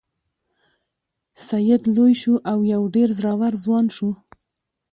[1.47, 4.09] سید لوی شو او یو ډیر زړور ځوان شو.